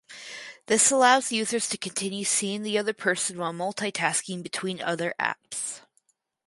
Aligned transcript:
This 0.65 0.89
allows 0.89 1.31
users 1.31 1.69
to 1.69 1.77
continue 1.77 2.23
seeing 2.25 2.63
the 2.63 2.75
other 2.75 2.91
person 2.91 3.37
while 3.37 3.53
multitasking 3.53 4.41
between 4.41 4.81
other 4.81 5.13
apps. 5.19 5.81